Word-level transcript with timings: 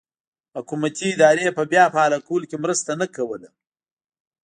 حکومتي 0.55 1.07
ادارو 1.15 1.55
په 1.57 1.63
بیا 1.71 1.83
فعالولو 1.93 2.47
کې 2.49 2.57
مرسته 2.63 2.91
نه 3.01 3.07
کوله. 3.15 3.49